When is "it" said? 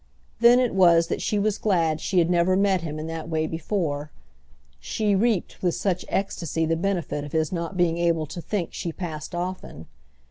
0.59-0.73